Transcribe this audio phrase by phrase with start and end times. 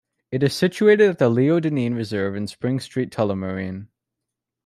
[0.31, 3.87] It is situated at the Leo Dineen Reserve in Spring Street Tullamarine.